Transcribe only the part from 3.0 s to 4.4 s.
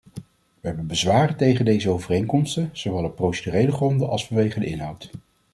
op procedurele gronden als